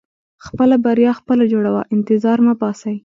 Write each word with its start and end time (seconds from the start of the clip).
•خپله 0.45 0.75
بریا 0.85 1.11
خپله 1.19 1.43
جوړوه، 1.53 1.81
انتظار 1.95 2.37
مه 2.45 2.53
باسې. 2.61 2.93